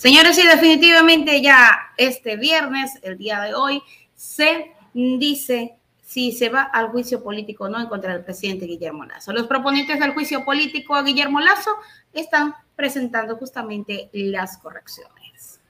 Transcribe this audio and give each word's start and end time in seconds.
Señores, 0.00 0.38
y 0.38 0.46
definitivamente 0.46 1.42
ya 1.42 1.92
este 1.98 2.38
viernes, 2.38 2.92
el 3.02 3.18
día 3.18 3.38
de 3.42 3.52
hoy, 3.52 3.82
se 4.14 4.72
dice 4.94 5.76
si 6.02 6.32
se 6.32 6.48
va 6.48 6.62
al 6.62 6.88
juicio 6.88 7.22
político 7.22 7.64
o 7.64 7.68
no 7.68 7.78
en 7.78 7.86
contra 7.86 8.14
del 8.14 8.24
presidente 8.24 8.64
Guillermo 8.64 9.04
Lazo. 9.04 9.34
Los 9.34 9.46
proponentes 9.46 10.00
del 10.00 10.14
juicio 10.14 10.42
político 10.42 10.94
a 10.94 11.02
Guillermo 11.02 11.40
Lazo 11.40 11.72
están 12.14 12.54
presentando 12.76 13.36
justamente 13.36 14.08
las 14.14 14.56
correcciones. 14.56 15.60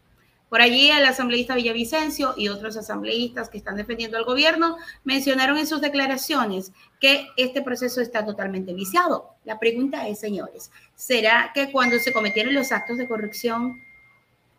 Por 0.49 0.61
allí 0.61 0.93
el 0.93 1.04
asambleísta 1.07 1.57
Villavicencio 1.57 2.35
y 2.36 2.50
otros 2.50 2.76
asambleístas 2.76 3.49
que 3.49 3.58
están 3.58 3.75
defendiendo 3.75 4.17
al 4.17 4.25
gobierno 4.25 4.76
mencionaron 5.03 5.58
en 5.58 5.67
sus 5.67 5.81
declaraciones 5.81 6.71
que 7.00 7.26
este 7.36 7.62
proceso 7.62 8.00
está 8.00 8.25
totalmente 8.25 8.75
viciado. 8.75 9.31
La 9.44 9.58
pregunta 9.58 10.07
es, 10.07 10.21
señores, 10.21 10.71
¿será 10.94 11.50
que 11.53 11.72
cuando 11.72 11.99
se 11.99 12.12
cometieron 12.12 12.54
los 12.54 12.71
actos 12.71 12.96
de 12.96 13.08
corrección 13.08 13.89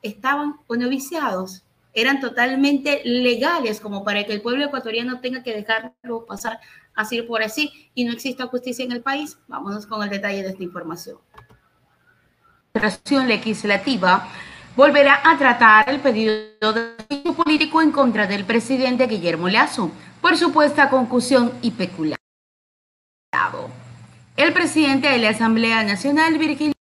estaban 0.02 0.56
o 0.68 0.76
no 0.76 0.90
viciados, 0.90 1.64
eran 1.94 2.20
totalmente 2.22 3.02
legales 3.04 3.82
como 3.82 4.04
para 4.04 4.24
que 4.26 4.34
el 4.34 4.42
pueblo 4.42 4.66
ecuatoriano 4.66 5.20
tenga 5.20 5.44
que 5.44 5.54
dejarlo 5.54 6.26
pasar 6.26 6.60
así 6.96 7.22
por 7.22 7.44
así 7.44 7.92
y 7.94 8.06
no 8.06 8.14
exista 8.14 8.48
justicia 8.48 8.86
en 8.86 8.92
el 8.92 9.02
país. 9.02 9.38
Vámonos 9.48 9.86
con 9.86 10.02
el 10.04 10.10
detalle 10.10 10.44
de 10.44 10.50
esta 10.50 10.64
información. 10.64 11.18
La 12.74 13.26
legislativa 13.26 14.28
volverá 14.76 15.22
a 15.30 15.38
tratar 15.38 15.90
el 15.90 16.00
pedido 16.00 16.74
de 16.74 16.96
político 17.36 17.82
en 17.82 17.92
contra 17.92 18.28
del 18.28 18.46
presidente 18.46 19.08
Guillermo 19.08 19.50
Lazo 19.50 19.92
por 20.22 20.38
supuesta 20.38 20.90
concusión 20.90 21.52
y 21.62 21.72
peculado. 21.72 22.18
El 24.38 24.54
presidente 24.54 25.10
de 25.10 25.18
la 25.18 25.30
Asamblea 25.30 25.84
Nacional, 25.84 26.38
Virgilio 26.38 26.74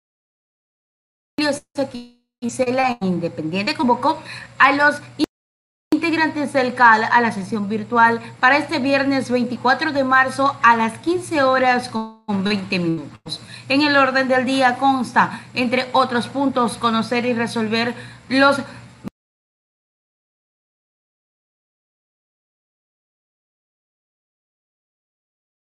la 2.59 2.98
Independiente 3.01 3.74
convocó 3.74 4.20
a 4.59 4.73
los 4.73 5.01
integrantes 5.93 6.52
del 6.52 6.74
CAL 6.74 7.04
a 7.04 7.20
la 7.20 7.30
sesión 7.30 7.68
virtual 7.68 8.20
para 8.40 8.56
este 8.56 8.79
viernes 8.79 9.30
24 9.30 9.93
de 9.93 10.04
marzo 10.04 10.56
a 10.62 10.76
las 10.76 10.98
15 10.98 11.43
horas 11.43 11.88
con 11.88 12.45
20 12.45 12.78
minutos. 12.78 13.40
En 13.68 13.82
el 13.82 13.96
orden 13.96 14.26
del 14.28 14.45
día 14.45 14.76
consta, 14.78 15.43
entre 15.54 15.88
otros 15.93 16.26
puntos, 16.26 16.76
conocer 16.78 17.24
y 17.26 17.34
resolver 17.34 17.95
los 18.28 18.60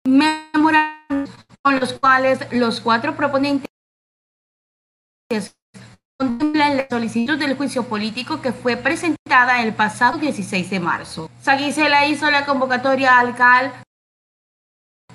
memorandos 0.06 1.30
con 1.62 1.80
los 1.80 1.94
cuales 1.94 2.40
los 2.52 2.82
cuatro 2.82 3.16
proponentes 3.16 3.70
la 6.60 6.88
solicitud 6.90 7.40
del 7.40 7.56
juicio 7.56 7.84
político 7.84 8.42
que 8.42 8.52
fue 8.52 8.76
presentada 8.78 9.64
el 9.64 9.74
pasado 9.74 10.18
16 10.18 10.70
de 10.70 10.80
marzo. 10.80 11.30
Saguicela 11.42 12.06
hizo 12.06 12.30
la 12.30 12.46
convocatoria 12.46 13.18
al 13.18 13.36
CAL 13.36 13.74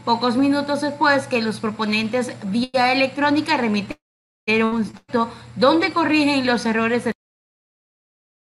pocos 0.05 0.37
minutos 0.37 0.83
después 0.83 1.27
que 1.27 1.43
los 1.43 1.61
proponentes 1.61 2.33
vía 2.45 2.93
electrónica 2.93 3.57
remitieron 3.57 4.75
un 4.75 4.85
sitio 4.85 5.31
donde 5.57 5.93
corrigen 5.93 6.47
los 6.47 6.67
errores 6.67 7.11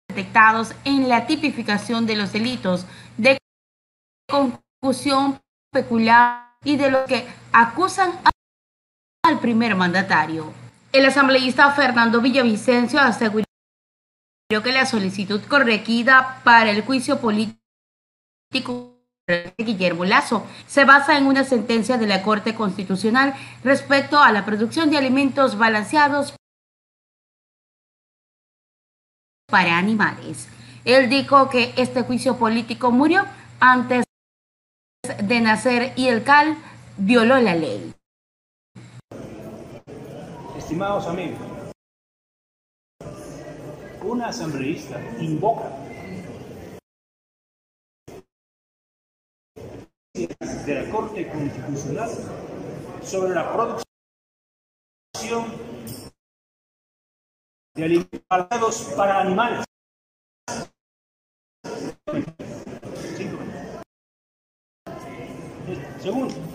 detectados 0.08 0.74
en 0.86 1.10
la 1.10 1.28
tipificación 1.28 2.06
de 2.06 2.16
los 2.16 2.32
delitos 2.32 2.86
de 3.18 3.38
confusión 4.30 5.40
peculiar 5.72 6.56
y 6.64 6.78
de 6.78 6.92
los 6.92 7.06
que 7.06 7.28
acusan 7.52 8.12
al 9.24 9.40
primer 9.40 9.76
mandatario. 9.76 10.69
El 10.92 11.06
asambleísta 11.06 11.72
Fernando 11.72 12.20
Villavicencio 12.20 13.00
aseguró 13.00 13.46
que 14.50 14.72
la 14.72 14.88
solicitud 14.88 15.40
corregida 15.48 16.42
para 16.44 16.72
el 16.72 16.82
juicio 16.82 17.20
político 17.20 17.60
de 19.28 19.54
Guillermo 19.60 20.06
Lazo 20.06 20.48
se 20.66 20.86
basa 20.86 21.16
en 21.20 21.28
una 21.28 21.44
sentencia 21.44 22.00
de 22.00 22.08
la 22.08 22.24
Corte 22.24 22.56
Constitucional 22.56 23.36
respecto 23.64 24.20
a 24.20 24.32
la 24.32 24.46
producción 24.46 24.90
de 24.90 24.98
alimentos 24.98 25.60
balanceados 25.60 26.34
para 29.52 29.78
animales. 29.78 30.48
Él 30.86 31.08
dijo 31.08 31.52
que 31.52 31.72
este 31.78 32.02
juicio 32.02 32.38
político 32.38 32.90
murió 32.90 33.28
antes 33.60 34.06
de 35.22 35.42
nacer 35.42 35.94
y 35.96 36.08
el 36.08 36.24
CAL 36.24 36.58
violó 36.98 37.40
la 37.40 37.54
ley. 37.54 37.94
Estimados 40.60 41.08
amigos, 41.08 41.40
una 44.04 44.28
asambleísta 44.28 45.00
invoca. 45.20 45.70
De 50.14 50.76
la 50.76 50.92
Corte 50.92 51.30
Constitucional 51.30 52.10
sobre 53.02 53.34
la 53.34 53.54
producción 53.54 53.86
de 57.76 57.86
alimentos 57.86 58.94
para 58.98 59.22
animales. 59.22 59.66
Segundo, 66.02 66.49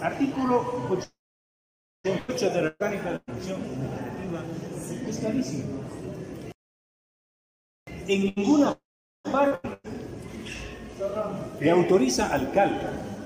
artículo 0.00 0.60
88 2.04 2.50
de 2.50 2.62
la 2.62 2.68
Orgánica 2.68 3.04
de 3.04 3.12
la 3.12 3.18
Comisión 3.20 3.60
Legislativa 3.60 4.44
es 5.08 5.18
clarísimo. 5.18 5.84
En 7.86 8.34
ninguna 8.34 8.78
parte 9.30 9.78
le 11.60 11.70
autoriza 11.70 12.32
al 12.32 12.50
CAL 12.52 12.80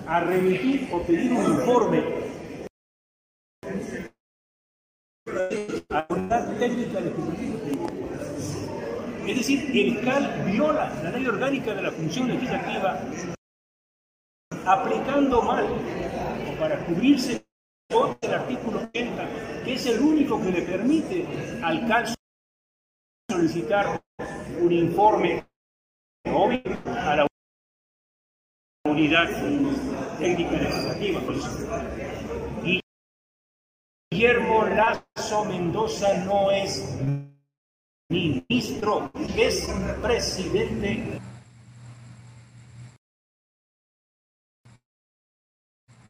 a 0.06 0.20
remitir 0.20 0.88
o 0.92 1.02
pedir 1.02 1.32
un 1.32 1.44
informe 1.44 2.02
a 5.90 5.94
la 5.94 6.06
unidad 6.10 6.58
técnica 6.58 7.00
legislativa. 7.00 7.86
Es 9.26 9.36
decir, 9.36 9.70
el 9.76 10.04
CAL 10.04 10.44
viola 10.44 10.92
la 11.02 11.10
ley 11.10 11.26
orgánica 11.26 11.74
de 11.74 11.82
la 11.82 11.90
función 11.90 12.28
legislativa 12.28 13.00
aplicando 14.66 15.42
mal 15.42 15.64
para 16.58 16.84
cubrirse 16.84 17.44
con 17.90 18.16
el 18.20 18.34
artículo 18.34 18.80
80, 18.80 19.64
que 19.64 19.74
es 19.74 19.86
el 19.86 20.00
único 20.00 20.40
que 20.42 20.50
le 20.50 20.62
permite 20.62 21.26
al 21.62 21.86
CAL 21.86 22.14
solicitar 23.30 24.00
un 24.60 24.72
informe 24.72 25.44
a 26.24 27.16
la 27.16 27.26
unidad 28.86 29.28
técnica 30.18 30.52
legislativa. 30.52 31.20
Guillermo 34.10 34.66
Lazo 34.66 35.44
Mendoza 35.44 36.24
no 36.24 36.50
es 36.50 36.98
ministro, 38.08 39.10
es 39.36 39.68
presidente 40.00 41.20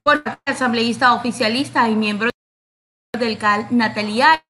Por 0.06 0.22
asambleísta 0.44 1.14
oficialista 1.14 1.88
y 1.88 1.96
miembro 1.96 2.30
del 3.18 3.38
CAL, 3.38 3.66
Natalia 3.72 4.40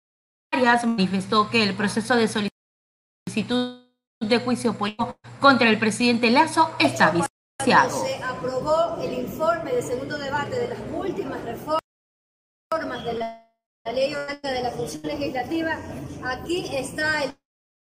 Arias, 0.53 0.85
manifestó 0.85 1.49
que 1.49 1.63
el 1.63 1.75
proceso 1.75 2.15
de 2.15 2.29
solicitud 2.29 3.81
de 4.21 4.39
juicio 4.39 4.75
político 4.77 5.17
contra 5.41 5.71
el 5.71 5.79
presidente 5.79 6.31
Lazo 6.31 6.77
está 6.79 7.11
viciado. 7.11 8.05
Se 8.05 8.23
aprobó 8.23 9.01
el 9.01 9.15
informe 9.15 9.73
de 9.73 9.81
segundo 9.81 10.19
debate 10.19 10.59
de 10.59 10.69
las 10.69 10.81
últimas 10.93 11.43
reformas 11.43 13.05
de 13.07 13.15
la, 13.15 13.51
ley 13.95 14.15
de 14.43 14.63
la 14.63 14.71
función 14.73 15.05
legislativa. 15.05 15.79
Aquí 16.23 16.67
está 16.77 17.25
el 17.25 17.35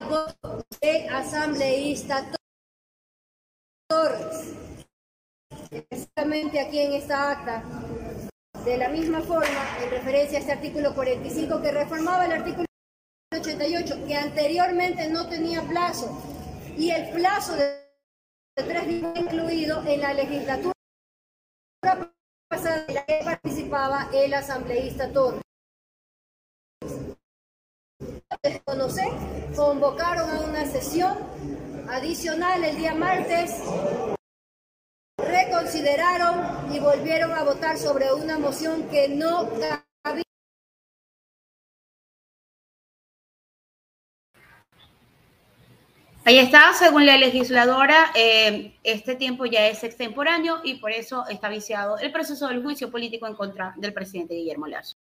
voto 0.08 0.64
de 0.80 1.10
asambleísta 1.10 2.24
Torres 3.86 4.54
aquí 6.32 6.78
en 6.78 6.92
esta 6.92 7.32
acta. 7.32 7.64
De 8.64 8.76
la 8.76 8.88
misma 8.88 9.20
forma, 9.20 9.78
en 9.82 9.90
referencia 9.90 10.38
a 10.38 10.40
este 10.40 10.52
artículo 10.52 10.94
45 10.94 11.60
que 11.60 11.72
reformaba 11.72 12.26
el 12.26 12.32
artículo 12.32 12.66
88, 13.34 14.04
que 14.06 14.16
anteriormente 14.16 15.08
no 15.08 15.28
tenía 15.28 15.62
plazo, 15.62 16.22
y 16.76 16.90
el 16.90 17.10
plazo 17.10 17.56
de 17.56 17.80
tres 18.54 18.86
días 18.86 19.12
incluido 19.16 19.84
en 19.86 20.00
la 20.00 20.14
legislatura 20.14 20.72
pasada 22.48 22.84
en 22.86 22.94
la 22.94 23.06
que 23.06 23.20
participaba 23.24 24.08
el 24.12 24.32
asambleísta 24.34 25.12
Torres. 25.12 25.42
Desconocer, 28.42 29.08
convocaron 29.56 30.30
a 30.30 30.40
una 30.40 30.64
sesión 30.64 31.18
adicional 31.88 32.62
el 32.62 32.76
día 32.76 32.94
martes 32.94 33.62
reconsideraron 35.60 36.74
y 36.74 36.78
volvieron 36.78 37.32
a 37.32 37.42
votar 37.42 37.76
sobre 37.76 38.12
una 38.12 38.38
moción 38.38 38.88
que 38.88 39.08
no 39.08 39.48
cabía. 40.02 40.22
Ahí 46.24 46.38
está, 46.38 46.72
según 46.74 47.06
la 47.06 47.16
legisladora, 47.16 48.12
eh, 48.14 48.78
este 48.84 49.16
tiempo 49.16 49.46
ya 49.46 49.66
es 49.68 49.82
extemporáneo 49.84 50.60
y 50.64 50.74
por 50.76 50.92
eso 50.92 51.26
está 51.28 51.48
viciado 51.48 51.98
el 51.98 52.12
proceso 52.12 52.48
del 52.48 52.62
juicio 52.62 52.90
político 52.90 53.26
en 53.26 53.34
contra 53.34 53.74
del 53.76 53.92
presidente 53.92 54.34
Guillermo 54.34 54.66
Lazo. 54.66 54.99